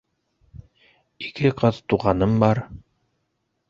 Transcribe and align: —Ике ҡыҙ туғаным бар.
—Ике 1.29 1.53
ҡыҙ 1.61 1.85
туғаным 1.91 2.37
бар. 2.47 2.67